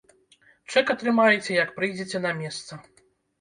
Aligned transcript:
Чэк 0.71 0.87
атрымаеце, 0.93 1.51
як 1.63 1.75
прыйдзеце 1.77 2.23
на 2.25 2.33
месца. 2.41 2.81